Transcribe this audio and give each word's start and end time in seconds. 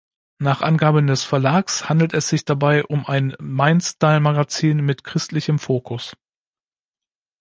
Nach 0.39 0.61
Angaben 0.63 1.05
des 1.05 1.21
Verlags 1.21 1.87
handelt 1.87 2.15
es 2.15 2.27
sich 2.27 2.43
dabei 2.43 2.83
um 2.85 3.05
ein 3.05 3.35
„Mindstyle-Magazin 3.39 4.83
mit 4.83 5.03
christlichem 5.03 5.59
Fokus“. 5.59 6.17